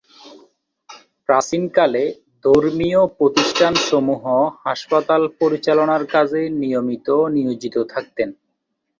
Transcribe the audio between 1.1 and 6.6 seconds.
প্রাচীনকালে ধর্মীয় প্রতিষ্ঠানসমূহ হাসপাতাল পরিচালনার কাজে